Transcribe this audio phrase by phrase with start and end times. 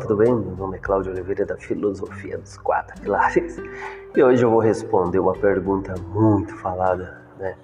[0.00, 0.34] tudo bem?
[0.34, 3.58] Meu nome é Cláudio Oliveira da Filosofia dos Quatro Pilares
[4.14, 7.56] e hoje eu vou responder uma pergunta muito falada, né?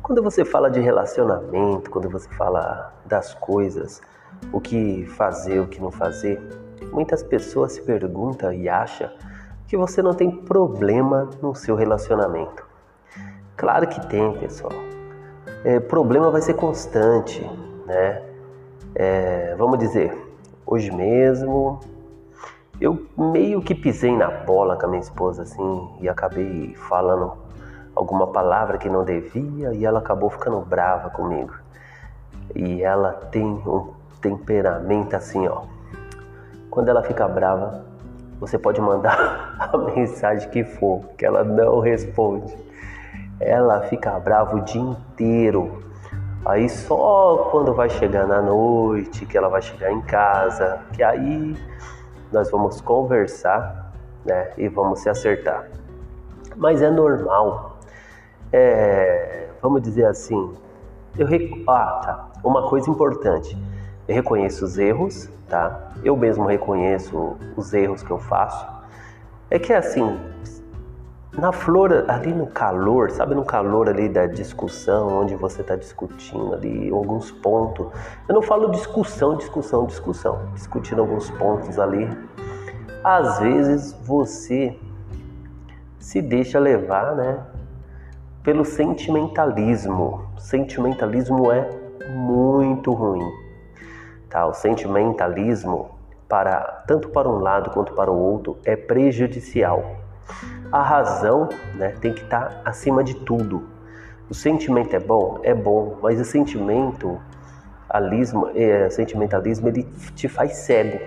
[0.00, 4.00] Quando você fala de relacionamento, quando você fala das coisas,
[4.52, 6.40] o que fazer, o que não fazer,
[6.92, 9.10] muitas pessoas se perguntam e acham
[9.66, 12.64] que você não tem problema no seu relacionamento.
[13.56, 14.72] Claro que tem, pessoal.
[15.64, 17.40] É, problema vai ser constante,
[17.86, 18.22] né?
[18.94, 20.16] É, vamos dizer,
[20.72, 21.80] hoje mesmo
[22.80, 27.34] eu meio que pisei na bola com a minha esposa assim e acabei falando
[27.94, 31.52] alguma palavra que não devia e ela acabou ficando brava comigo.
[32.54, 35.64] E ela tem um temperamento assim, ó.
[36.70, 37.84] Quando ela fica brava,
[38.40, 42.56] você pode mandar a mensagem que for, que ela não responde.
[43.38, 45.82] Ela fica brava o dia inteiro
[46.44, 51.56] Aí só quando vai chegar na noite, que ela vai chegar em casa, que aí
[52.32, 53.92] nós vamos conversar,
[54.24, 55.68] né, e vamos se acertar.
[56.56, 57.78] Mas é normal.
[58.52, 60.54] É, vamos dizer assim,
[61.16, 61.50] eu rec...
[61.68, 62.28] ah, tá.
[62.42, 63.56] Uma coisa importante.
[64.08, 65.92] Eu reconheço os erros, tá?
[66.02, 68.66] Eu mesmo reconheço os erros que eu faço.
[69.48, 70.18] É que assim,
[71.36, 76.52] na flor, ali no calor, sabe, no calor ali da discussão, onde você está discutindo
[76.52, 77.86] ali alguns pontos.
[78.28, 82.06] Eu não falo discussão, discussão, discussão, discutindo alguns pontos ali.
[83.02, 84.78] Às vezes você
[85.98, 87.38] se deixa levar, né,
[88.42, 90.26] pelo sentimentalismo.
[90.36, 91.66] Sentimentalismo é
[92.10, 93.26] muito ruim,
[94.28, 94.46] tá?
[94.46, 95.92] O sentimentalismo
[96.28, 100.02] para tanto para um lado quanto para o outro é prejudicial
[100.72, 103.68] a razão né, tem que estar tá acima de tudo.
[104.30, 105.38] O sentimento é bom?
[105.42, 107.20] É bom, mas o sentimento,
[107.88, 109.82] alismo, é, sentimentalismo ele
[110.14, 110.98] te faz cego.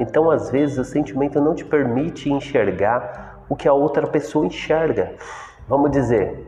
[0.00, 5.14] Então, às vezes, o sentimento não te permite enxergar o que a outra pessoa enxerga.
[5.68, 6.44] Vamos dizer,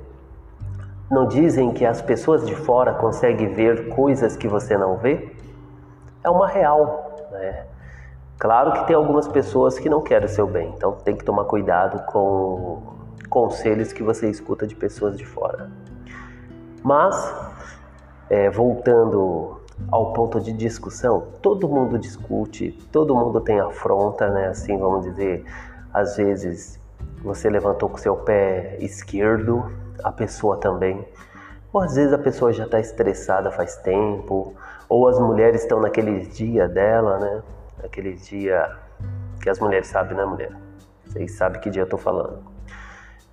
[1.09, 5.33] não dizem que as pessoas de fora conseguem ver coisas que você não vê?
[6.25, 7.67] É uma real, né?
[8.39, 11.45] Claro que tem algumas pessoas que não querem o seu bem, então tem que tomar
[11.45, 12.83] cuidado com
[13.29, 15.69] conselhos que você escuta de pessoas de fora.
[16.83, 17.35] Mas,
[18.31, 19.61] é, voltando
[19.91, 24.47] ao ponto de discussão, todo mundo discute, todo mundo tem afronta, né?
[24.47, 25.45] Assim, vamos dizer,
[25.93, 26.81] às vezes
[27.23, 29.73] você levantou com seu pé esquerdo,
[30.05, 31.05] a pessoa também.
[31.73, 34.55] Ou às vezes a pessoa já está estressada faz tempo,
[34.89, 37.43] ou as mulheres estão naquele dia dela, né?
[37.85, 38.77] Aquele dia
[39.43, 40.53] que as mulheres sabem, né, mulher?
[41.05, 42.41] Vocês sabem que dia eu tô falando.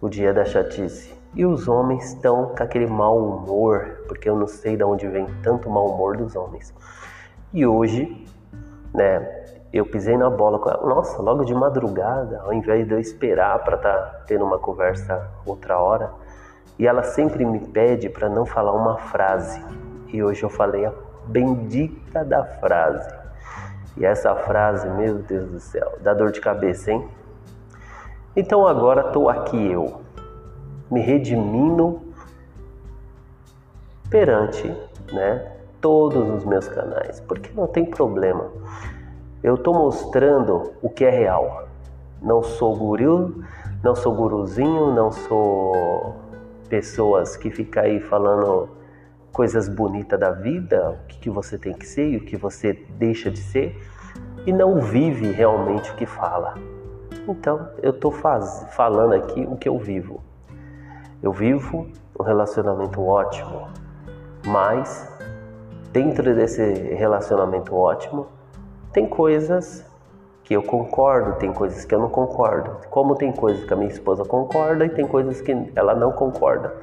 [0.01, 1.13] O dia da chatice.
[1.33, 5.27] E os homens estão com aquele mau humor, porque eu não sei de onde vem
[5.43, 6.73] tanto mau humor dos homens.
[7.51, 8.25] E hoje,
[8.93, 10.87] né, eu pisei na bola com ela.
[10.87, 15.29] Nossa, logo de madrugada, ao invés de eu esperar para estar tá tendo uma conversa
[15.45, 16.13] outra hora,
[16.79, 19.61] e ela sempre me pede para não falar uma frase.
[20.07, 20.93] E hoje eu falei a
[21.27, 23.14] bendita da frase.
[23.97, 27.07] E essa frase, meu Deus do céu, dá dor de cabeça, hein?
[28.35, 30.01] Então agora estou aqui eu,
[30.91, 32.01] me redimindo
[34.09, 34.67] perante,
[35.11, 38.49] né, todos os meus canais, porque não tem problema.
[39.41, 41.67] Eu estou mostrando o que é real.
[42.21, 43.43] Não sou guru,
[43.83, 46.15] não sou guruzinho, não sou
[46.67, 48.67] pessoas que ficam aí falando
[49.35, 52.71] coisas bonitas da vida, o que, que você tem que ser e o que você
[52.97, 53.77] deixa de ser,
[54.45, 56.53] e não vive realmente o que fala.
[57.27, 60.23] Então, eu estou falando aqui o que eu vivo.
[61.21, 63.67] Eu vivo um relacionamento ótimo,
[64.45, 65.05] mas
[65.91, 66.63] dentro desse
[66.93, 68.27] relacionamento ótimo,
[68.93, 69.85] tem coisas
[70.45, 72.87] que eu concordo, tem coisas que eu não concordo.
[72.89, 76.73] Como tem coisas que a minha esposa concorda e tem coisas que ela não concorda.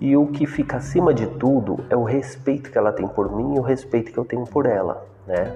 [0.00, 3.54] E o que fica acima de tudo é o respeito que ela tem por mim
[3.54, 5.54] e o respeito que eu tenho por ela, né?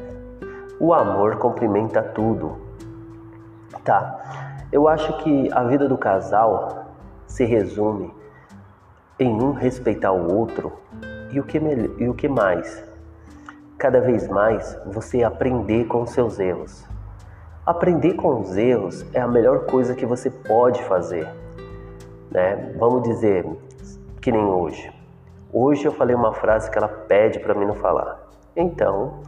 [0.79, 2.57] O amor complementa tudo.
[3.85, 4.67] Tá.
[4.73, 6.87] Eu acho que a vida do casal
[7.27, 8.13] se resume
[9.19, 10.73] em um respeitar o outro
[11.33, 11.59] e o que,
[11.99, 12.83] e o que mais?
[13.77, 16.85] Cada vez mais você aprender com os seus erros.
[17.67, 21.29] Aprender com os erros é a melhor coisa que você pode fazer.
[22.31, 22.75] Né?
[22.79, 23.47] Vamos dizer,
[24.21, 24.93] que nem hoje.
[25.53, 28.21] Hoje eu falei uma frase que ela pede para mim não falar.
[28.55, 29.21] Então,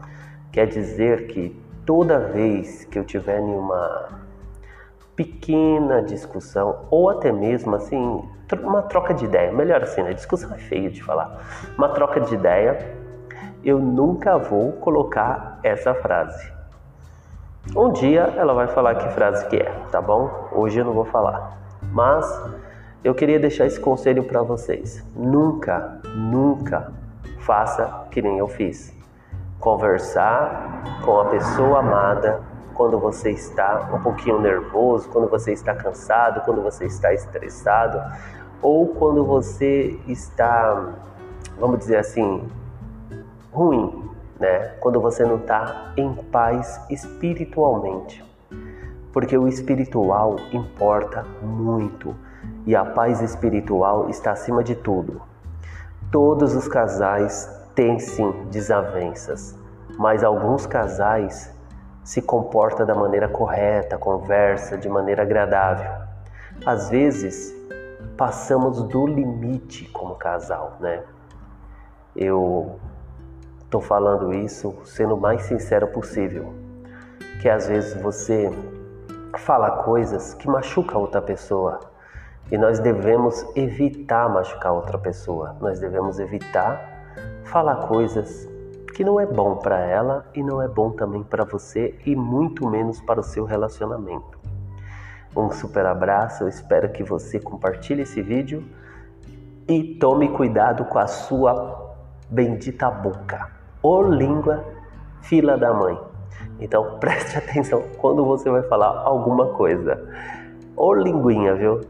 [0.53, 4.21] quer dizer que toda vez que eu tiver em uma
[5.17, 8.29] pequena discussão, ou até mesmo assim,
[8.63, 10.13] uma troca de ideia, melhor assim, né?
[10.13, 11.41] Discussão é feio de falar.
[11.77, 12.95] Uma troca de ideia,
[13.65, 16.53] eu nunca vou colocar essa frase.
[17.77, 20.49] Um dia ela vai falar que frase que é, tá bom?
[20.53, 21.57] Hoje eu não vou falar.
[21.93, 22.27] Mas
[23.05, 25.05] eu queria deixar esse conselho para vocês.
[25.17, 26.93] Nunca, nunca
[27.41, 28.95] faça que nem eu fiz.
[29.59, 32.41] Conversar com a pessoa amada
[32.75, 38.01] quando você está um pouquinho nervoso, quando você está cansado, quando você está estressado
[38.61, 40.95] ou quando você está,
[41.59, 42.49] vamos dizer assim,
[43.53, 44.09] ruim,
[44.39, 44.75] né?
[44.81, 48.25] Quando você não está em paz espiritualmente.
[49.13, 52.15] Porque o espiritual importa muito
[52.67, 55.23] e a paz espiritual está acima de tudo.
[56.11, 59.59] Todos os casais têm sim desavenças,
[59.99, 61.53] mas alguns casais
[62.05, 65.91] se comportam da maneira correta, conversa de maneira agradável.
[66.67, 67.55] Às vezes
[68.17, 71.03] passamos do limite como casal, né?
[72.15, 72.79] Eu
[73.73, 76.53] Estou falando isso sendo o mais sincero possível,
[77.41, 78.51] que às vezes você
[79.39, 81.81] fala coisas que machucam outra pessoa
[82.51, 85.57] e nós devemos evitar machucar outra pessoa.
[85.61, 87.03] Nós devemos evitar
[87.45, 88.49] falar coisas
[88.95, 92.69] que não é bom para ela e não é bom também para você e muito
[92.69, 94.39] menos para o seu relacionamento.
[95.35, 98.63] Um super abraço, eu espero que você compartilhe esse vídeo
[99.67, 101.95] e tome cuidado com a sua
[102.29, 103.51] bendita boca
[103.83, 104.63] ou língua
[105.23, 105.99] fila da mãe.
[106.61, 110.07] Então preste atenção quando você vai falar alguma coisa.
[110.77, 111.81] Ô linguinha, viu?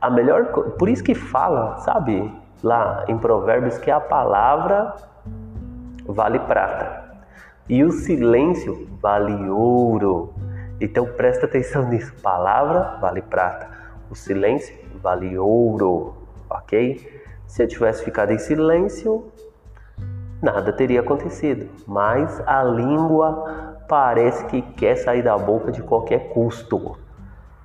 [0.00, 0.46] A melhor
[0.78, 2.32] por isso que fala, sabe,
[2.62, 4.94] lá em Provérbios que a palavra
[6.06, 7.04] vale prata
[7.68, 10.32] e o silêncio vale ouro.
[10.80, 12.14] Então presta atenção nisso.
[12.22, 13.68] Palavra vale prata,
[14.10, 16.14] o silêncio vale ouro,
[16.48, 17.22] ok?
[17.46, 19.30] Se eu tivesse ficado em silêncio,
[20.42, 21.68] nada teria acontecido.
[21.86, 26.96] Mas a língua parece que quer sair da boca de qualquer custo.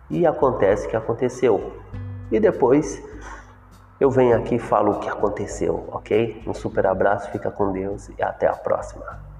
[0.09, 1.73] E acontece que aconteceu.
[2.31, 3.03] E depois
[3.99, 6.41] eu venho aqui e falo o que aconteceu, ok?
[6.47, 9.30] Um super abraço, fica com Deus e até a próxima.